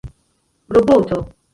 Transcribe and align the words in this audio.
roboto 0.73 1.17